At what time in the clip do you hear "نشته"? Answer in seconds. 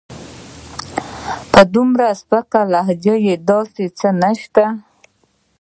4.21-4.65